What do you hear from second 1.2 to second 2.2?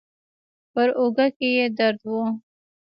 کې يې درد و.